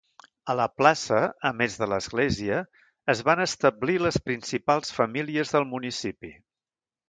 A 0.51 0.53
la 0.59 0.65
plaça, 0.81 1.19
a 1.49 1.51
més 1.59 1.75
de 1.81 1.89
l'Església, 1.91 2.63
es 3.15 3.23
van 3.29 3.43
establir 3.45 4.01
les 4.07 4.21
principals 4.31 4.99
famílies 4.99 5.57
del 5.59 5.71
municipi. 5.79 6.37